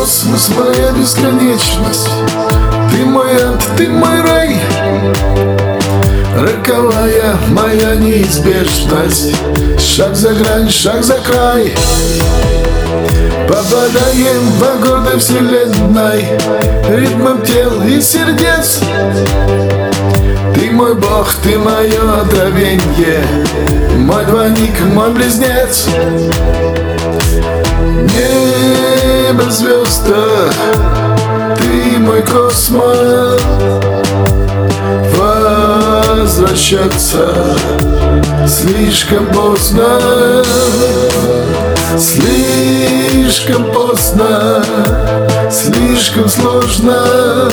[0.00, 2.08] космос, моя бесконечность
[2.90, 4.58] Ты мой ад, ты мой рай.
[6.34, 9.34] Роковая моя неизбежность.
[9.78, 11.74] Шаг за грань, шаг за край.
[13.46, 16.24] Попадаем в огонь вселенной.
[16.88, 18.80] Ритмом тел и сердец.
[20.54, 23.22] Ты мой бог, ты мое откровенье
[23.96, 25.86] Мой двойник, мой близнец
[32.70, 33.42] космос
[36.30, 37.34] Возвращаться.
[38.46, 40.00] Слишком поздно
[41.98, 44.64] Слишком поздно
[45.50, 47.50] Слишком сложно.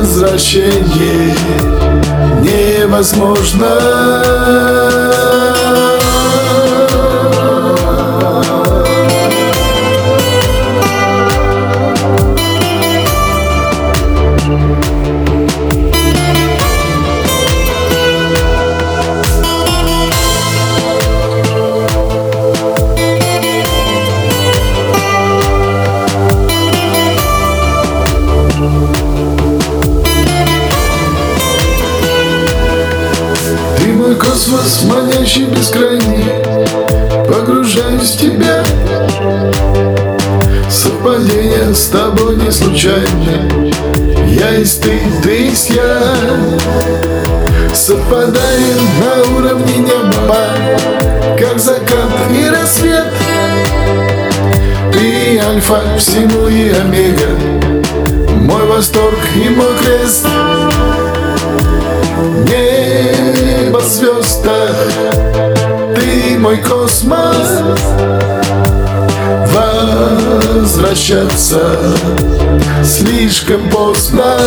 [0.00, 1.34] Возвращение
[2.42, 3.66] невозможно
[33.78, 36.24] Ты мой космос, манящий бескрайний
[37.28, 38.64] Погружаюсь в тебя.
[40.70, 43.70] Совпадение с тобой не случайно.
[44.26, 46.02] Я есть ты, ты есть я.
[47.74, 50.36] Совпадаем на уровне неба
[51.38, 53.12] Как закат и рассвет.
[54.92, 57.67] Ты альфа всему и омега
[58.78, 60.24] восторг и мой крест
[62.46, 64.68] Небо, звезда
[65.96, 67.64] Ты мой космос.
[70.54, 71.60] Возвращаться
[72.84, 74.38] Слишком поздно.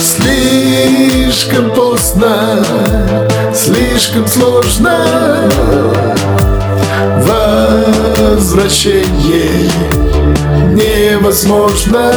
[0.00, 2.64] Слишком поздно
[3.54, 4.96] Слишком сложно.
[8.16, 9.70] Возвращение
[10.70, 12.12] невозможно